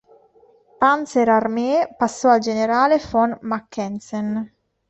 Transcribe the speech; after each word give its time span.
Panzerarmee 0.79 1.93
passò 1.95 2.29
al 2.29 2.39
generale 2.39 2.99
von 3.11 3.37
Mackensen. 3.41 4.51